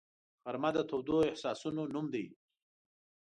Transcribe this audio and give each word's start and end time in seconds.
غرمه 0.43 0.69
د 0.75 0.79
تودو 0.89 1.17
احساسونو 1.29 1.83
نوم 1.93 2.05
دی 2.13 2.25